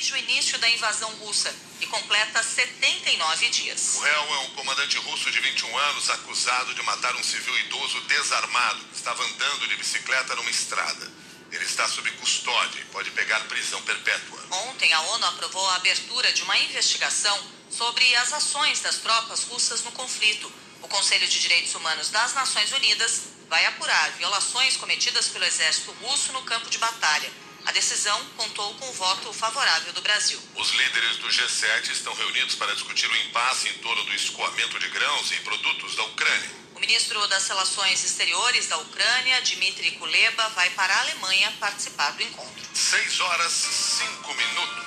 desde 0.00 0.14
o 0.14 0.16
início 0.16 0.58
da 0.58 0.68
invasão 0.70 1.10
russa, 1.16 1.54
que 1.78 1.86
completa 1.86 2.42
79 2.42 3.48
dias. 3.50 3.96
O 3.96 4.00
réu 4.00 4.34
é 4.34 4.38
um 4.38 4.50
comandante 4.54 4.96
russo 4.96 5.30
de 5.30 5.38
21 5.40 5.76
anos 5.76 6.08
acusado 6.08 6.74
de 6.74 6.82
matar 6.84 7.14
um 7.16 7.22
civil 7.22 7.56
idoso 7.58 8.00
desarmado. 8.02 8.80
Estava 8.94 9.22
andando 9.22 9.68
de 9.68 9.76
bicicleta 9.76 10.34
numa 10.36 10.50
estrada. 10.50 11.12
Ele 11.52 11.64
está 11.64 11.86
sob 11.86 12.10
custódia 12.12 12.80
e 12.80 12.84
pode 12.86 13.10
pegar 13.10 13.40
prisão 13.40 13.82
perpétua. 13.82 14.42
Ontem, 14.68 14.90
a 14.90 15.00
ONU 15.02 15.26
aprovou 15.26 15.68
a 15.68 15.76
abertura 15.76 16.32
de 16.32 16.42
uma 16.44 16.56
investigação 16.56 17.38
sobre 17.70 18.16
as 18.16 18.32
ações 18.32 18.80
das 18.80 18.96
tropas 18.96 19.44
russas 19.44 19.82
no 19.82 19.92
conflito. 19.92 20.50
O 20.80 20.88
Conselho 20.88 21.28
de 21.28 21.38
Direitos 21.38 21.74
Humanos 21.74 22.08
das 22.08 22.32
Nações 22.32 22.72
Unidas 22.72 23.24
vai 23.50 23.66
apurar 23.66 24.12
violações 24.12 24.78
cometidas 24.78 25.28
pelo 25.28 25.44
exército 25.44 25.92
russo 26.00 26.32
no 26.32 26.42
campo 26.44 26.70
de 26.70 26.78
batalha. 26.78 27.30
A 27.66 27.72
decisão 27.72 28.24
contou 28.36 28.74
com 28.74 28.88
o 28.88 28.92
voto 28.92 29.32
favorável 29.32 29.92
do 29.92 30.00
Brasil. 30.02 30.40
Os 30.56 30.70
líderes 30.72 31.16
do 31.18 31.28
G7 31.28 31.90
estão 31.90 32.14
reunidos 32.14 32.54
para 32.54 32.72
discutir 32.74 33.10
o 33.10 33.16
impasse 33.28 33.68
em 33.68 33.74
torno 33.74 34.02
do 34.04 34.14
escoamento 34.14 34.78
de 34.78 34.88
grãos 34.88 35.30
e 35.32 35.36
produtos 35.36 35.94
da 35.94 36.04
Ucrânia. 36.04 36.50
O 36.74 36.80
ministro 36.80 37.26
das 37.28 37.46
Relações 37.46 38.02
Exteriores 38.02 38.66
da 38.66 38.78
Ucrânia, 38.78 39.40
Dmitry 39.42 39.92
Kuleba, 39.92 40.48
vai 40.50 40.70
para 40.70 40.94
a 40.94 41.00
Alemanha 41.00 41.52
participar 41.60 42.10
do 42.12 42.22
encontro. 42.22 42.64
6 42.72 43.20
horas 43.20 43.52
5 43.52 44.34
minutos. 44.34 44.79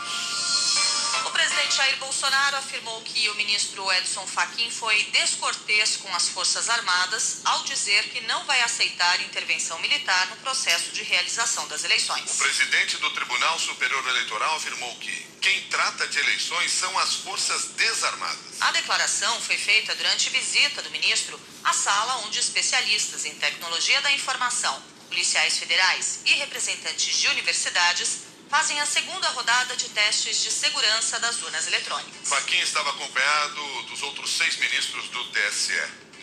O 1.53 1.55
presidente 1.55 1.77
Jair 1.77 1.97
Bolsonaro 1.97 2.57
afirmou 2.57 2.99
que 3.03 3.29
o 3.29 3.35
ministro 3.35 3.89
Edson 3.93 4.25
Fachin 4.25 4.71
foi 4.71 5.03
descortês 5.11 5.97
com 5.97 6.11
as 6.15 6.27
Forças 6.29 6.67
Armadas 6.67 7.41
ao 7.45 7.63
dizer 7.63 8.09
que 8.09 8.21
não 8.21 8.43
vai 8.45 8.59
aceitar 8.61 9.21
intervenção 9.21 9.77
militar 9.77 10.29
no 10.31 10.37
processo 10.37 10.91
de 10.91 11.03
realização 11.03 11.67
das 11.67 11.83
eleições. 11.83 12.23
O 12.31 12.37
presidente 12.37 12.97
do 12.97 13.09
Tribunal 13.11 13.59
Superior 13.59 14.03
Eleitoral 14.07 14.55
afirmou 14.55 14.95
que 14.95 15.27
quem 15.41 15.61
trata 15.65 16.07
de 16.07 16.17
eleições 16.17 16.71
são 16.71 16.97
as 16.97 17.17
forças 17.17 17.65
desarmadas. 17.77 18.59
A 18.59 18.71
declaração 18.71 19.39
foi 19.41 19.55
feita 19.55 19.93
durante 19.93 20.31
visita 20.31 20.81
do 20.81 20.89
ministro 20.89 21.39
à 21.63 21.71
sala 21.71 22.25
onde 22.25 22.39
especialistas 22.39 23.25
em 23.25 23.35
tecnologia 23.35 24.01
da 24.01 24.11
informação, 24.11 24.81
policiais 25.07 25.59
federais 25.59 26.21
e 26.25 26.33
representantes 26.33 27.15
de 27.15 27.27
universidades 27.27 28.22
fazem 28.53 28.79
a 28.79 28.85
segunda 28.85 29.27
rodada 29.29 29.75
de 29.75 29.89
testes 29.89 30.43
de 30.43 30.51
segurança 30.51 31.19
das 31.19 31.41
urnas 31.41 31.65
eletrônicas. 31.65 32.29
Faquim 32.29 32.59
estava 32.59 32.91
acompanhado 32.91 33.83
dos 33.89 34.03
outros 34.03 34.29
seis 34.29 34.57
ministros 34.57 35.09
do 35.09 35.25
TSE, 35.31 35.73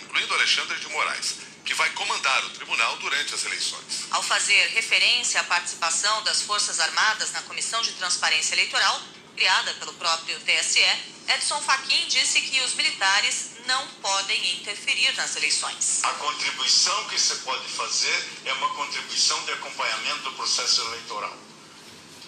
incluindo 0.00 0.32
Alexandre 0.34 0.78
de 0.78 0.86
Moraes, 0.90 1.38
que 1.64 1.74
vai 1.74 1.90
comandar 1.90 2.44
o 2.44 2.50
tribunal 2.50 2.96
durante 2.98 3.34
as 3.34 3.44
eleições. 3.44 4.06
Ao 4.12 4.22
fazer 4.22 4.68
referência 4.68 5.40
à 5.40 5.44
participação 5.44 6.22
das 6.22 6.42
Forças 6.42 6.78
Armadas 6.78 7.32
na 7.32 7.42
Comissão 7.42 7.82
de 7.82 7.94
Transparência 7.94 8.54
Eleitoral, 8.54 9.02
criada 9.34 9.74
pelo 9.74 9.94
próprio 9.94 10.38
TSE, 10.38 10.86
Edson 11.34 11.60
Fachin 11.62 12.06
disse 12.06 12.42
que 12.42 12.60
os 12.60 12.74
militares 12.74 13.56
não 13.66 13.88
podem 14.00 14.54
interferir 14.54 15.16
nas 15.16 15.34
eleições. 15.34 15.98
A 16.04 16.10
contribuição 16.10 17.08
que 17.08 17.18
se 17.18 17.34
pode 17.38 17.66
fazer 17.70 18.28
é 18.44 18.52
uma 18.52 18.72
contribuição 18.76 19.44
de 19.46 19.52
acompanhamento 19.52 20.22
do 20.22 20.32
processo 20.34 20.80
eleitoral. 20.82 21.49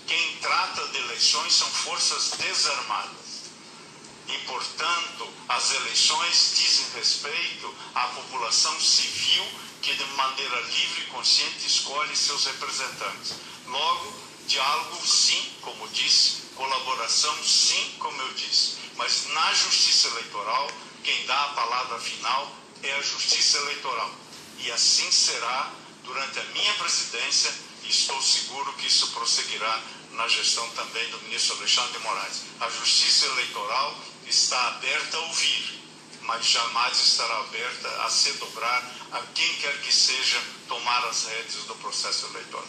Quem 0.06 0.36
trata 0.38 0.88
de 0.88 0.98
eleições 0.98 1.54
são 1.54 1.68
forças 1.68 2.30
desarmadas. 2.38 3.22
E, 4.28 4.38
portanto, 4.46 5.28
as 5.48 5.72
eleições 5.72 6.54
dizem 6.56 6.86
respeito 6.94 7.74
à 7.94 8.06
população 8.08 8.78
civil 8.80 9.44
que, 9.82 9.94
de 9.94 10.04
maneira 10.12 10.60
livre 10.60 11.02
e 11.02 11.06
consciente, 11.06 11.66
escolhe 11.66 12.16
seus 12.16 12.44
representantes. 12.46 13.34
Logo, 13.66 14.14
diálogo, 14.46 15.06
sim, 15.06 15.52
como 15.60 15.88
disse, 15.88 16.42
colaboração, 16.54 17.36
sim, 17.44 17.94
como 17.98 18.20
eu 18.22 18.32
disse. 18.34 18.76
Mas 18.96 19.26
na 19.28 19.54
justiça 19.54 20.08
eleitoral, 20.08 20.70
quem 21.02 21.26
dá 21.26 21.44
a 21.44 21.54
palavra 21.54 21.98
final 21.98 22.54
é 22.82 22.92
a 22.92 23.02
justiça 23.02 23.58
eleitoral. 23.58 24.10
E 24.58 24.70
assim 24.70 25.10
será 25.10 25.72
durante 26.04 26.38
a 26.38 26.44
minha 26.44 26.74
presidência 26.74 27.52
e 27.84 27.90
estou 27.90 28.20
seguro 28.22 28.72
que 28.74 28.86
isso 28.86 29.08
prosseguirá 29.08 29.82
na 30.12 30.28
gestão 30.28 30.68
também 30.70 31.08
do 31.10 31.18
ministro 31.20 31.56
Alexandre 31.56 31.92
de 31.92 31.98
Moraes. 32.00 32.42
A 32.60 32.68
justiça 32.68 33.26
eleitoral 33.26 33.98
está 34.26 34.68
aberta 34.68 35.16
a 35.16 35.20
ouvir, 35.20 35.80
mas 36.22 36.44
jamais 36.46 36.98
estará 36.98 37.38
aberta 37.40 38.04
a 38.04 38.10
se 38.10 38.32
dobrar 38.34 38.82
a 39.12 39.22
quem 39.34 39.54
quer 39.56 39.80
que 39.80 39.92
seja 39.92 40.40
tomar 40.68 41.04
as 41.06 41.24
rédeas 41.24 41.64
do 41.64 41.74
processo 41.76 42.26
eleitoral. 42.26 42.68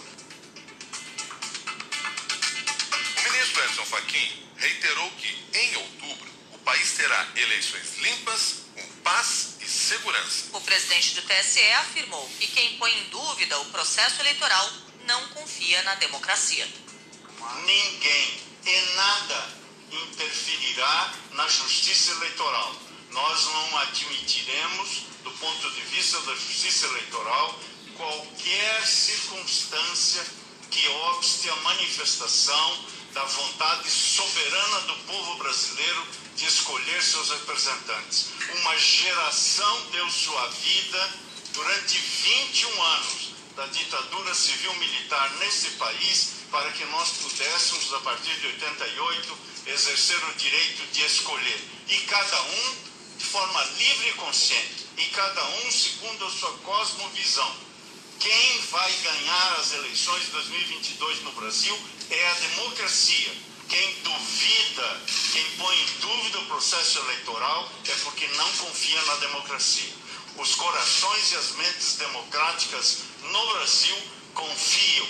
O 3.18 3.32
ministro 3.32 3.64
Edson 3.64 3.86
Fachin 3.86 4.44
reiterou 4.58 5.12
que, 5.12 5.28
em 5.54 5.76
outubro, 5.78 6.30
o 6.54 6.58
país 6.60 6.94
terá 6.94 7.28
eleições 7.36 7.98
limpas, 7.98 8.64
com 8.74 8.88
paz 9.04 9.58
e 9.62 9.68
segurança. 9.68 10.46
O 10.54 10.62
presidente 10.62 11.16
do 11.16 11.22
TSE 11.22 11.72
afirmou 11.74 12.30
que 12.40 12.48
quem 12.48 12.78
põe 12.78 12.92
em 12.98 13.10
dúvida 13.10 13.60
o 13.60 13.66
processo 13.66 14.22
eleitoral 14.22 14.72
não 15.06 15.28
confia 15.30 15.82
na 15.84 15.96
democracia. 15.96 16.68
Ninguém 17.66 18.42
e 18.66 18.82
nada 18.96 19.50
interferirá 19.92 21.14
na 21.32 21.48
justiça 21.48 22.12
eleitoral. 22.12 22.76
Nós 23.12 23.46
não 23.46 23.78
admitiremos, 23.80 24.90
do 25.24 25.32
ponto 25.32 25.70
de 25.72 25.82
vista 25.82 26.20
da 26.22 26.34
justiça 26.34 26.88
eleitoral, 26.88 27.60
qualquer 27.96 28.88
circunstância 28.88 30.26
que 30.72 30.88
obste 30.90 31.50
a 31.50 31.56
manifestação 31.58 32.86
da 33.14 33.24
vontade 33.26 33.90
soberana 33.92 34.82
do 34.82 34.96
povo 35.06 35.36
brasileiro 35.36 36.08
de 36.36 36.46
escolher 36.46 37.04
seus 37.04 37.30
representantes. 37.30 38.30
Uma 38.60 38.76
geração 38.78 39.92
deu 39.92 40.10
sua 40.10 40.48
vida 40.48 41.14
durante 41.54 42.00
21 42.00 42.84
anos 42.84 43.34
da 43.56 43.68
ditadura 43.68 44.34
civil-militar 44.34 45.32
nesse 45.36 45.70
país 45.72 46.33
para 46.54 46.72
que 46.72 46.86
nós 46.86 47.10
pudéssemos, 47.14 47.92
a 47.96 48.00
partir 48.02 48.40
de 48.40 48.46
88, 48.46 49.38
exercer 49.66 50.24
o 50.24 50.34
direito 50.36 50.86
de 50.94 51.04
escolher. 51.04 51.60
E 51.90 51.98
cada 52.02 52.42
um 52.44 52.76
de 53.18 53.26
forma 53.26 53.64
livre 53.80 54.10
e 54.10 54.14
consciente, 54.14 54.86
e 55.00 55.06
cada 55.06 55.44
um 55.44 55.72
segundo 55.72 56.24
a 56.24 56.30
sua 56.30 56.52
cosmovisão. 56.60 57.56
Quem 58.20 58.62
vai 58.70 58.92
ganhar 59.02 59.54
as 59.60 59.74
eleições 59.74 60.26
de 60.26 60.32
2022 60.32 61.24
no 61.24 61.32
Brasil 61.32 61.76
é 62.12 62.30
a 62.30 62.34
democracia. 62.36 63.34
Quem 63.68 63.96
duvida, 64.04 65.02
quem 65.32 65.44
põe 65.58 65.76
em 65.76 66.00
dúvida 66.02 66.40
o 66.40 66.46
processo 66.46 67.00
eleitoral 67.00 67.72
é 67.88 67.96
porque 68.04 68.28
não 68.28 68.52
confia 68.58 69.02
na 69.02 69.16
democracia. 69.16 69.92
Os 70.38 70.54
corações 70.54 71.32
e 71.32 71.36
as 71.36 71.52
mentes 71.54 71.96
democráticas 71.96 73.00
no 73.24 73.54
Brasil 73.54 73.98
confiam 74.36 75.03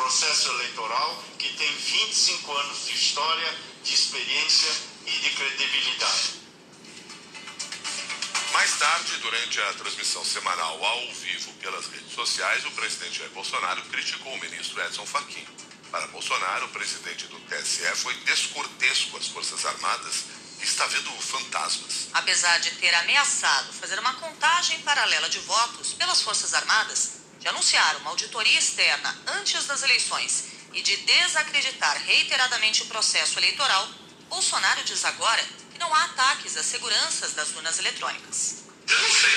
processo 0.00 0.48
eleitoral 0.52 1.22
que 1.38 1.52
tem 1.56 1.70
25 1.76 2.52
anos 2.52 2.86
de 2.86 2.94
história, 2.94 3.54
de 3.84 3.94
experiência 3.94 4.72
e 5.06 5.10
de 5.10 5.30
credibilidade. 5.30 6.40
Mais 8.52 8.78
tarde, 8.78 9.16
durante 9.18 9.60
a 9.60 9.72
transmissão 9.74 10.24
semanal 10.24 10.82
ao 10.82 11.12
vivo 11.12 11.52
pelas 11.54 11.86
redes 11.86 12.12
sociais, 12.14 12.64
o 12.64 12.70
presidente 12.72 13.18
Jair 13.18 13.30
Bolsonaro 13.30 13.82
criticou 13.84 14.32
o 14.32 14.40
ministro 14.40 14.80
Edson 14.82 15.04
Fachin. 15.04 15.46
Para 15.90 16.06
Bolsonaro, 16.08 16.66
o 16.66 16.70
presidente 16.70 17.26
do 17.26 17.38
TSE 17.40 17.84
foi 17.96 18.14
descortês 18.24 19.04
com 19.10 19.18
as 19.18 19.26
Forças 19.28 19.64
Armadas 19.66 20.24
e 20.60 20.64
está 20.64 20.86
vendo 20.86 21.10
fantasmas. 21.20 22.08
Apesar 22.14 22.58
de 22.58 22.70
ter 22.72 22.94
ameaçado 22.94 23.72
fazer 23.74 23.98
uma 23.98 24.14
contagem 24.14 24.80
paralela 24.80 25.28
de 25.28 25.38
votos 25.40 25.92
pelas 25.92 26.22
Forças 26.22 26.54
Armadas, 26.54 27.19
de 27.40 27.48
anunciar 27.48 27.96
uma 27.96 28.10
auditoria 28.10 28.58
externa 28.58 29.16
antes 29.26 29.64
das 29.64 29.82
eleições 29.82 30.44
e 30.74 30.82
de 30.82 30.96
desacreditar 30.98 31.96
reiteradamente 32.04 32.82
o 32.82 32.86
processo 32.86 33.38
eleitoral, 33.38 33.88
Bolsonaro 34.28 34.84
diz 34.84 35.04
agora 35.04 35.42
que 35.72 35.78
não 35.78 35.92
há 35.92 36.04
ataques 36.04 36.56
às 36.56 36.66
seguranças 36.66 37.32
das 37.32 37.50
urnas 37.56 37.78
eletrônicas. 37.78 38.56
Eu 38.86 38.98
não 39.00 39.08
sei 39.08 39.36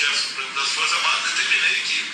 chefe 0.00 0.16
supremo 0.16 0.54
das 0.54 0.68
Forças 0.68 0.96
Armadas, 0.96 1.30
determinei 1.34 1.74
que 1.82 2.10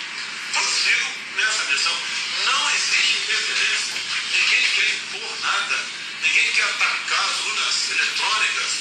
prossigo 0.51 1.07
nessa 1.37 1.63
missão. 1.71 1.97
Não 2.45 2.71
existe 2.71 3.17
interferência. 3.19 3.95
Ninguém 4.33 4.61
quer 4.75 4.89
impor 4.91 5.37
nada. 5.41 5.85
Ninguém 6.21 6.51
quer 6.51 6.63
atacar 6.63 7.23
as 7.23 7.39
urnas 7.45 7.91
eletrônicas, 7.91 8.71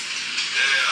é, 0.56 0.86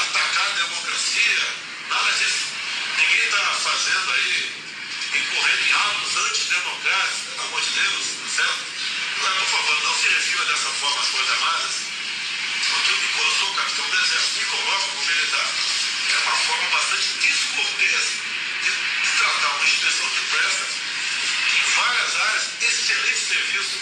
serviço 23.35 23.79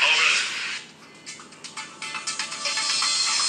ao 0.00 0.12
Brasil. 0.16 0.46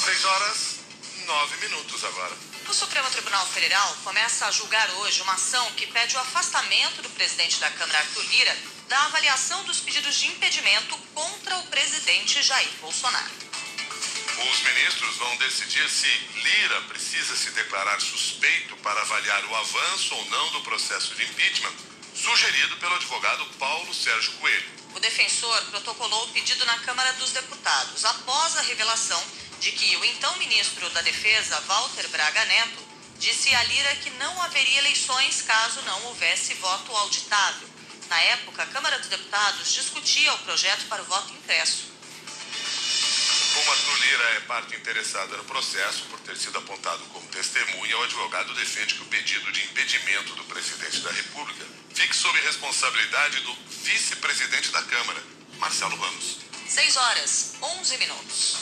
6 0.06 0.26
horas, 0.26 0.80
9 1.26 1.58
minutos 1.58 2.04
agora. 2.04 2.38
O 2.68 2.74
Supremo 2.74 3.10
Tribunal 3.10 3.48
Federal 3.48 3.96
começa 4.04 4.46
a 4.48 4.52
julgar 4.52 4.90
hoje 4.96 5.22
uma 5.22 5.34
ação 5.34 5.72
que 5.74 5.88
pede 5.88 6.18
o 6.18 6.20
afastamento 6.20 7.02
do 7.02 7.10
presidente 7.12 7.60
da 7.60 7.72
Câmara, 7.72 8.00
Arthur 8.00 8.26
Lira, 8.26 8.58
da 8.90 9.06
avaliação 9.06 9.64
dos 9.64 9.80
pedidos 9.80 10.16
de 10.20 10.28
impedimento 10.28 10.98
contra 11.14 11.58
o 11.60 11.68
presidente 11.68 12.44
Jair 12.44 12.70
Bolsonaro. 12.82 13.32
Os 14.52 14.62
ministros 14.64 15.16
vão 15.18 15.38
decidir 15.38 15.90
se 15.90 16.08
Lira 16.44 16.82
precisa 16.82 17.38
se 17.38 17.52
declarar 17.52 18.02
suspeito 18.02 18.76
para 18.78 19.00
avaliar 19.02 19.46
o 19.46 19.56
avanço 19.56 20.14
ou 20.14 20.26
não 20.26 20.52
do 20.52 20.62
processo 20.62 21.16
de 21.16 21.24
impeachment, 21.24 21.76
sugerido 22.16 22.76
pelo 22.78 22.96
advogado 22.96 23.46
Paulo 23.58 23.94
Sérgio 23.94 24.34
Coelho. 24.34 24.81
O 24.94 25.00
defensor 25.00 25.62
protocolou 25.66 26.26
o 26.26 26.30
pedido 26.30 26.66
na 26.66 26.78
Câmara 26.80 27.14
dos 27.14 27.32
Deputados 27.32 28.04
após 28.06 28.58
a 28.58 28.62
revelação 28.62 29.24
de 29.60 29.72
que 29.72 29.96
o 29.96 30.06
então 30.06 30.36
ministro 30.38 30.90
da 30.90 31.02
Defesa, 31.02 31.60
Walter 31.62 32.08
Braga 32.10 32.46
Neto, 32.46 32.84
disse 33.18 33.54
a 33.54 33.64
Lira 33.64 33.96
que 33.98 34.10
não 34.12 34.42
haveria 34.42 34.80
eleições 34.80 35.44
caso 35.44 35.82
não 35.84 36.06
houvesse 36.06 36.56
voto 36.56 36.92
auditável. 36.96 37.70
Na 38.10 38.20
época, 38.20 38.64
a 38.64 38.66
Câmara 38.68 39.00
dos 39.00 39.08
Deputados 39.08 39.72
discutia 39.72 40.34
o 40.34 40.40
projeto 40.40 40.88
para 40.88 41.02
o 41.02 41.06
voto 41.06 41.32
impresso. 41.34 41.92
Como 43.54 43.72
Arthur 43.72 44.00
Lira 44.00 44.24
é 44.24 44.40
parte 44.42 44.76
interessada 44.76 45.38
no 45.38 45.44
processo 45.44 46.04
por 46.10 46.20
ter 46.22 46.36
sido 46.38 46.58
apontado 46.58 47.04
como 47.14 47.28
testemunha, 47.28 47.98
o 47.98 48.04
advogado 48.04 48.54
defende 48.56 48.96
que 48.96 49.02
o 49.02 49.06
pedido 49.06 49.52
de 49.52 49.64
impedimento 49.64 50.36
do 50.36 50.44
presidente 50.46 51.00
da 51.02 51.12
República 51.12 51.66
fique 52.02 52.16
sob 52.16 52.40
responsabilidade 52.42 53.40
do 53.42 53.54
vice-presidente 53.84 54.72
da 54.72 54.82
Câmara, 54.82 55.22
Marcelo 55.60 55.96
Ramos. 55.96 56.40
6 56.68 56.98
horas, 56.98 57.54
11 57.62 57.98
minutos. 58.00 58.58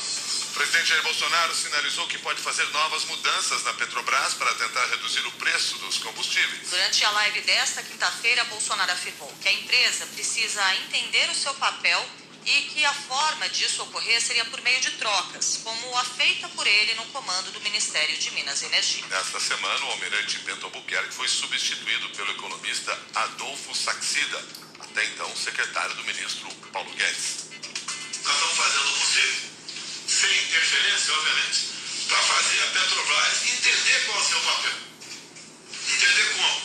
O 0.50 0.54
presidente 0.56 0.90
Jair 0.90 1.04
Bolsonaro 1.04 1.56
sinalizou 1.56 2.06
que 2.08 2.18
pode 2.18 2.42
fazer 2.42 2.66
novas 2.72 3.06
mudanças 3.06 3.64
na 3.64 3.74
Petrobras 3.76 4.34
para 4.34 4.54
tentar 4.56 4.86
reduzir 4.88 5.26
o 5.26 5.32
preço 5.34 5.78
dos 5.78 6.00
combustíveis. 6.00 6.70
Durante 6.70 7.06
a 7.06 7.12
live 7.12 7.40
desta 7.42 7.82
quinta-feira, 7.82 8.44
Bolsonaro 8.46 8.92
afirmou 8.92 9.34
que 9.42 9.48
a 9.48 9.54
empresa 9.54 10.06
precisa 10.08 10.76
entender 10.76 11.30
o 11.30 11.36
seu 11.36 11.54
papel 11.54 12.06
e 12.46 12.62
que 12.64 12.86
a 12.86 12.94
forma 12.94 13.48
disso 13.50 13.84
ocorrer 13.84 14.22
seria 14.22 14.46
por 14.46 14.62
meio 14.62 14.80
de 14.82 14.92
trocas, 14.92 15.60
como 15.64 15.98
a 15.98 16.04
feita 16.04 16.48
por 16.50 16.66
ele 16.66 16.96
no 16.96 17.06
comando 17.08 17.52
do 17.52 17.62
Ministério 17.62 18.18
de 18.18 18.32
Minas 18.32 18.62
e 18.62 18.66
Energia. 18.66 19.06
Nesta 19.08 19.40
semana, 19.40 19.86
o 19.86 19.92
almirante 19.92 20.40
Bento 20.40 20.66
Albuquerque 20.66 21.14
foi 21.14 21.28
substituído 21.28 22.10
pelo 22.10 22.32
economista 22.32 22.98
Adolfo 23.16 23.76
Saxida, 23.76 24.44
até 24.80 25.06
então 25.06 25.36
secretário 25.36 25.96
do 25.96 26.04
ministro 26.06 26.50
Paulo 26.72 26.92
Guedes. 26.92 27.50
Nós 28.24 28.36
estamos 28.36 28.58
fazendo 28.58 28.90
o 28.90 29.00
possível, 29.00 29.50
sem 30.08 30.44
interferência, 30.44 31.14
obviamente, 31.14 31.60
para 32.08 32.22
fazer 32.24 32.64
a 32.64 32.68
Petrobras 32.68 33.46
entender 33.46 34.06
qual 34.06 34.18
é 34.18 34.22
o 34.22 34.28
seu 34.28 34.40
papel. 34.42 34.74
Entender 35.88 36.34
como? 36.36 36.59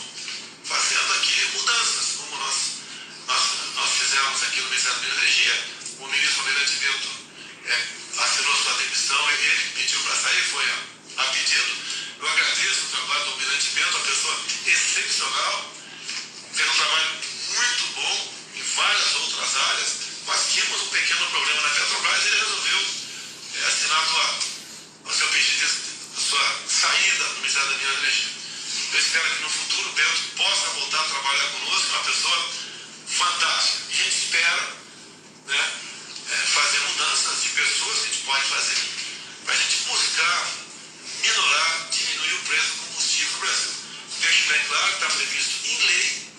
Está 45.05 45.17
previsto 45.17 45.67
em 45.67 45.77
lei, 45.85 46.31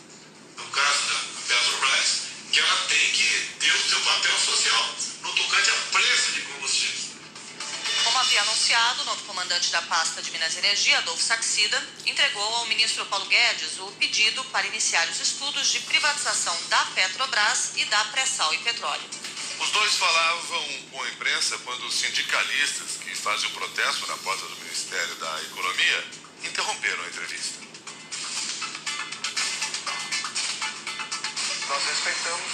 no 0.56 0.64
caso 0.70 0.98
da 1.06 1.14
Petrobras, 1.46 2.22
que 2.52 2.58
ela 2.58 2.76
tem 2.88 3.10
que 3.12 3.54
ter 3.60 3.72
o 3.72 3.88
seu 3.88 4.00
papel 4.00 4.38
social 4.38 4.94
no 5.22 5.32
tocante 5.34 5.70
a 5.70 5.74
preço 5.92 6.32
de 6.32 6.40
combustível. 6.42 7.06
Como 8.02 8.18
havia 8.18 8.42
anunciado, 8.42 9.02
o 9.02 9.04
novo 9.04 9.24
comandante 9.24 9.70
da 9.70 9.82
pasta 9.82 10.20
de 10.20 10.30
Minas 10.32 10.54
e 10.54 10.58
Energia, 10.58 10.98
Adolfo 10.98 11.22
Saxida, 11.22 11.80
entregou 12.06 12.42
ao 12.56 12.66
ministro 12.66 13.06
Paulo 13.06 13.26
Guedes 13.26 13.78
o 13.78 13.92
pedido 13.92 14.44
para 14.46 14.66
iniciar 14.66 15.08
os 15.08 15.20
estudos 15.20 15.70
de 15.70 15.80
privatização 15.80 16.56
da 16.68 16.84
Petrobras 16.86 17.72
e 17.76 17.84
da 17.84 18.04
Pré-Sal 18.06 18.52
e 18.54 18.58
Petróleo. 18.58 19.10
Os 19.60 19.70
dois 19.70 19.94
falavam 19.94 20.82
com 20.90 21.02
a 21.02 21.08
imprensa 21.08 21.58
quando 21.58 21.86
os 21.86 21.94
sindicalistas 21.94 22.96
que 23.02 23.14
fazem 23.14 23.48
o 23.48 23.52
protesto 23.52 24.06
na 24.06 24.16
porta 24.18 24.44
do 24.46 24.56
Ministério 24.56 25.14
da 25.16 25.42
Economia 25.42 26.04
interromperam 26.44 27.04
a 27.04 27.08
entrevista. 27.08 27.65
Nós 31.68 31.84
respeitamos 31.84 32.52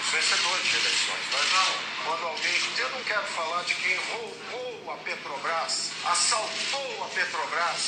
os 0.00 0.10
vencedores 0.10 0.64
de 0.64 0.76
eleições. 0.76 1.24
Mas 1.32 1.52
não, 1.52 1.74
quando 2.04 2.26
alguém. 2.26 2.62
Eu 2.78 2.88
não 2.90 3.04
quero 3.04 3.26
falar 3.28 3.62
de 3.64 3.74
quem 3.74 3.96
roubou 3.96 4.92
a 4.92 4.96
Petrobras, 4.98 5.90
assaltou 6.04 7.04
a 7.04 7.08
Petrobras, 7.08 7.78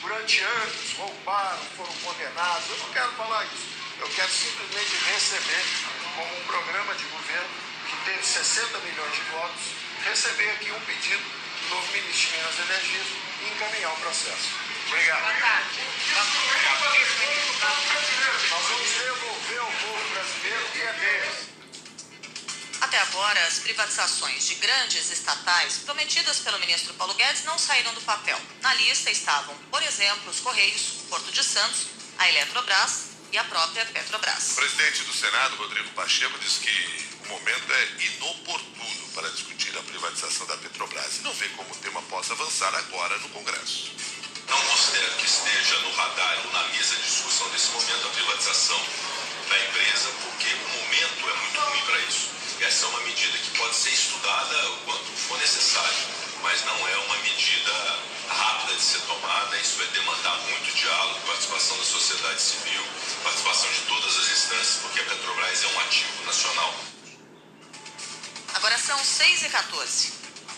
durante 0.00 0.40
anos 0.40 0.92
roubaram, 0.98 1.64
foram 1.76 1.92
condenados. 2.02 2.70
Eu 2.70 2.78
não 2.78 2.92
quero 2.92 3.12
falar 3.12 3.44
isso. 3.46 3.74
Eu 4.00 4.08
quero 4.08 4.30
simplesmente 4.30 4.96
receber, 5.12 5.64
como 6.16 6.36
um 6.36 6.44
programa 6.44 6.94
de 6.94 7.04
governo 7.04 7.48
que 7.88 7.96
teve 8.04 8.26
60 8.26 8.78
milhões 8.78 9.14
de 9.14 9.20
votos, 9.30 9.62
receber 10.04 10.50
aqui 10.50 10.70
um 10.72 10.80
pedido 10.80 11.22
do 11.22 11.74
novo 11.74 11.92
ministro 11.92 12.30
de 12.30 12.36
Minas 12.36 12.58
e 12.58 12.62
Energia 12.62 13.02
e 13.40 13.48
encaminhar 13.54 13.92
o 13.92 13.96
processo. 13.96 14.48
Obrigado. 14.88 15.22
Nós 18.50 18.62
vamos 18.68 18.88
devolver 18.90 19.58
ao 19.60 19.72
povo 19.72 20.08
brasileiro 20.10 20.64
o 20.64 20.70
que 20.70 20.80
é 20.82 20.92
deles. 20.92 21.54
Até 22.94 23.02
agora, 23.02 23.44
as 23.48 23.58
privatizações 23.58 24.46
de 24.46 24.54
grandes 24.54 25.10
estatais 25.10 25.78
prometidas 25.78 26.38
pelo 26.38 26.60
ministro 26.60 26.94
Paulo 26.94 27.12
Guedes 27.14 27.42
não 27.42 27.58
saíram 27.58 27.92
do 27.92 28.00
papel. 28.02 28.40
Na 28.62 28.72
lista 28.74 29.10
estavam, 29.10 29.52
por 29.68 29.82
exemplo, 29.82 30.30
os 30.30 30.38
Correios, 30.38 31.00
o 31.00 31.08
Porto 31.08 31.32
de 31.32 31.42
Santos, 31.42 31.88
a 32.16 32.28
Eletrobras 32.28 33.06
e 33.32 33.36
a 33.36 33.42
própria 33.42 33.84
Petrobras. 33.86 34.52
O 34.52 34.54
presidente 34.54 35.02
do 35.02 35.12
Senado, 35.12 35.56
Rodrigo 35.56 35.90
Pacheco, 35.90 36.38
diz 36.38 36.58
que 36.58 37.08
o 37.24 37.28
momento 37.30 37.72
é 37.72 37.88
inoportuno 38.04 39.08
para 39.12 39.28
discutir 39.30 39.76
a 39.76 39.82
privatização 39.82 40.46
da 40.46 40.56
Petrobras 40.58 41.16
e 41.18 41.22
não 41.22 41.32
vê 41.32 41.48
como 41.48 41.72
o 41.72 41.76
tema 41.78 42.00
possa 42.02 42.32
avançar 42.34 42.72
agora 42.76 43.18
no 43.18 43.28
Congresso. 43.30 43.90
Não 44.46 44.66
considero 44.68 45.16
que 45.16 45.26
esteja 45.26 45.80
no 45.80 45.92
radar 45.96 46.46
ou 46.46 46.52
na 46.52 46.62
mesa 46.68 46.94
de 46.94 47.02
discussão 47.02 47.48
desse 47.50 47.70
momento 47.72 48.06
a 48.06 48.10
privatização 48.10 48.80
da 49.48 49.64
empresa, 49.64 50.10
porque 50.22 50.46
o 50.46 50.68
momento 50.78 51.28
é 51.28 51.36
muito 51.40 51.58
ruim 51.58 51.82
para 51.86 51.98
isso. 51.98 52.43
Essa 52.66 52.86
é 52.86 52.88
uma 52.88 53.00
medida 53.00 53.36
que 53.36 53.58
pode 53.58 53.76
ser 53.76 53.90
estudada 53.90 54.70
o 54.70 54.76
quanto 54.86 55.04
for 55.04 55.38
necessário, 55.38 55.98
mas 56.42 56.64
não 56.64 56.88
é 56.88 56.96
uma 56.96 57.18
medida 57.18 57.98
rápida 58.26 58.74
de 58.74 58.80
ser 58.82 59.00
tomada. 59.02 59.54
Isso 59.58 59.76
vai 59.76 59.86
demandar 59.88 60.34
muito 60.48 60.74
diálogo, 60.74 61.20
participação 61.26 61.76
da 61.76 61.84
sociedade 61.84 62.40
civil, 62.40 62.82
participação 63.22 63.70
de 63.70 63.80
todas 63.82 64.16
as 64.16 64.32
instâncias, 64.32 64.78
porque 64.80 64.98
a 64.98 65.04
Petrobras 65.04 65.62
é 65.62 65.66
um 65.66 65.80
ativo 65.80 66.24
nacional. 66.24 66.74
Agora 68.54 68.78
são 68.78 68.98
6 68.98 69.42
e 69.42 69.48
14. 69.50 70.12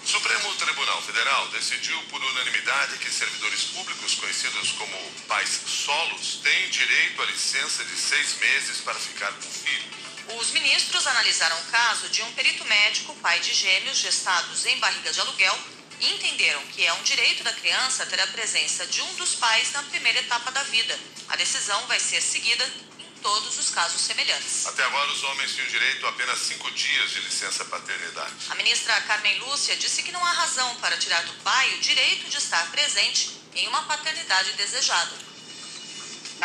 O 0.04 0.08
Supremo 0.08 0.54
Tribunal 0.54 1.02
Federal 1.02 1.48
decidiu 1.48 2.00
por 2.04 2.22
unanimidade 2.22 2.98
que 2.98 3.10
servidores 3.10 3.64
públicos 3.64 4.14
conhecidos 4.14 4.70
como 4.78 4.96
pais 5.26 5.60
solos 5.66 6.38
têm 6.40 6.70
direito 6.70 7.20
à 7.20 7.26
licença 7.26 7.84
de 7.84 7.96
seis 7.96 8.38
meses 8.38 8.80
para 8.82 8.94
ficar 8.94 9.32
com 9.32 9.50
filhos. 9.50 9.95
Os 10.34 10.50
ministros 10.50 11.06
analisaram 11.06 11.56
o 11.60 11.64
caso 11.66 12.08
de 12.08 12.22
um 12.22 12.32
perito 12.32 12.64
médico, 12.64 13.14
pai 13.16 13.38
de 13.40 13.54
gêmeos 13.54 13.98
gestados 13.98 14.66
em 14.66 14.76
barriga 14.78 15.12
de 15.12 15.20
aluguel, 15.20 15.56
e 16.00 16.14
entenderam 16.14 16.60
que 16.66 16.84
é 16.84 16.92
um 16.94 17.02
direito 17.02 17.44
da 17.44 17.52
criança 17.52 18.04
ter 18.06 18.20
a 18.20 18.26
presença 18.26 18.86
de 18.86 19.00
um 19.00 19.14
dos 19.14 19.36
pais 19.36 19.72
na 19.72 19.82
primeira 19.84 20.18
etapa 20.18 20.50
da 20.50 20.62
vida. 20.64 20.98
A 21.28 21.36
decisão 21.36 21.86
vai 21.86 21.98
ser 22.00 22.20
seguida 22.20 22.64
em 22.98 23.20
todos 23.22 23.56
os 23.56 23.70
casos 23.70 24.00
semelhantes. 24.02 24.66
Até 24.66 24.84
agora, 24.84 25.10
os 25.10 25.22
homens 25.22 25.54
tinham 25.54 25.68
direito 25.68 26.04
a 26.06 26.10
apenas 26.10 26.38
cinco 26.40 26.70
dias 26.72 27.10
de 27.12 27.20
licença 27.20 27.64
paternidade. 27.64 28.34
A 28.50 28.54
ministra 28.56 29.00
Carmen 29.02 29.38
Lúcia 29.38 29.76
disse 29.76 30.02
que 30.02 30.12
não 30.12 30.24
há 30.24 30.32
razão 30.32 30.74
para 30.76 30.98
tirar 30.98 31.22
do 31.24 31.32
pai 31.42 31.74
o 31.74 31.80
direito 31.80 32.28
de 32.28 32.36
estar 32.36 32.70
presente 32.72 33.30
em 33.54 33.66
uma 33.68 33.84
paternidade 33.84 34.52
desejada. 34.52 35.35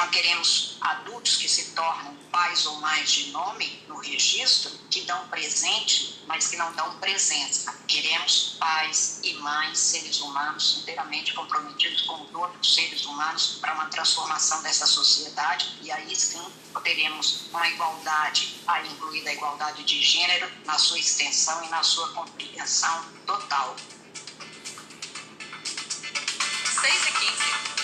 Não 0.01 0.09
queremos 0.09 0.77
adultos 0.81 1.37
que 1.37 1.47
se 1.47 1.75
tornam 1.75 2.17
pais 2.31 2.65
ou 2.65 2.81
mães 2.81 3.11
de 3.11 3.29
nome 3.29 3.83
no 3.87 3.99
registro, 3.99 4.71
que 4.89 5.01
dão 5.01 5.27
presente, 5.27 6.23
mas 6.25 6.47
que 6.47 6.57
não 6.57 6.73
dão 6.73 6.97
presença. 6.97 7.71
Queremos 7.87 8.55
pais 8.59 9.19
e 9.21 9.35
mães, 9.35 9.77
seres 9.77 10.19
humanos, 10.19 10.79
inteiramente 10.81 11.35
comprometidos 11.35 12.01
com 12.01 12.19
os 12.23 12.33
outros 12.33 12.73
seres 12.73 13.05
humanos 13.05 13.59
para 13.61 13.75
uma 13.75 13.85
transformação 13.89 14.63
dessa 14.63 14.87
sociedade 14.87 15.77
e 15.83 15.91
aí 15.91 16.15
sim 16.15 16.51
teremos 16.81 17.43
uma 17.51 17.69
igualdade, 17.69 18.59
aí 18.65 18.91
incluída 18.91 19.29
a 19.29 19.33
igualdade 19.33 19.83
de 19.83 20.01
gênero, 20.01 20.51
na 20.65 20.79
sua 20.79 20.97
extensão 20.97 21.63
e 21.63 21.69
na 21.69 21.83
sua 21.83 22.11
compreensão 22.13 23.05
total. 23.27 23.75
6 26.81 27.05
e 27.05 27.11
15. 27.75 27.80